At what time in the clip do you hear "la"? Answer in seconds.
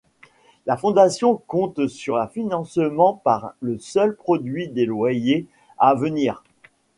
0.65-0.77